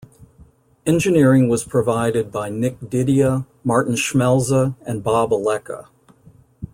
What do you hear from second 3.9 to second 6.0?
Schmelze, and Bob Alecca.